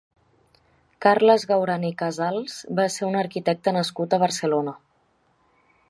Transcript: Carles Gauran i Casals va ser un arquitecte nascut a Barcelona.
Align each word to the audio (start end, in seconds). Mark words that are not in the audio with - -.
Carles 1.05 1.45
Gauran 1.51 1.85
i 1.89 1.91
Casals 1.99 2.57
va 2.81 2.87
ser 2.95 3.07
un 3.11 3.21
arquitecte 3.21 3.75
nascut 3.79 4.17
a 4.17 4.21
Barcelona. 4.25 4.79